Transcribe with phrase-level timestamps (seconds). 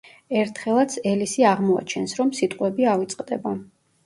[0.43, 3.55] ერთხელაც ელისი აღმოაჩენს, რომ სიტყვები ავიწყდება.